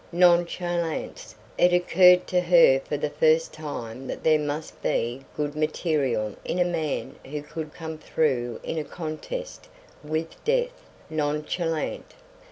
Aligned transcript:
Nonchalance. 0.11 1.35
It 1.59 1.73
occurred 1.73 2.25
to 2.25 2.41
her 2.41 2.79
for 2.79 2.97
the 2.97 3.11
first 3.11 3.53
time 3.53 4.07
that 4.07 4.23
there 4.23 4.39
must 4.39 4.81
be 4.81 5.23
good 5.37 5.55
material 5.55 6.35
in 6.43 6.57
a 6.57 6.65
man 6.65 7.17
who 7.23 7.43
could 7.43 7.71
come 7.71 7.99
through 7.99 8.59
in 8.63 8.79
a 8.79 8.83
contest 8.83 9.67
with 10.03 10.43
death, 10.43 10.89
nonchalant. 11.11 12.15